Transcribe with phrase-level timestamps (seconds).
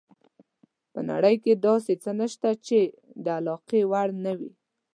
[0.93, 2.79] په نړۍ کې داسې څه نشته چې
[3.23, 4.51] د علاقې وړ نه وي.